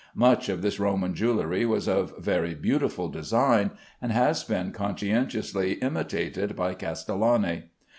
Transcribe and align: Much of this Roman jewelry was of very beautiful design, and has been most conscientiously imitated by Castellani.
Much 0.15 0.49
of 0.49 0.63
this 0.63 0.79
Roman 0.79 1.13
jewelry 1.13 1.63
was 1.63 1.87
of 1.87 2.17
very 2.17 2.55
beautiful 2.55 3.07
design, 3.07 3.69
and 4.01 4.11
has 4.11 4.43
been 4.43 4.69
most 4.69 4.73
conscientiously 4.75 5.73
imitated 5.73 6.55
by 6.55 6.73
Castellani. 6.73 7.65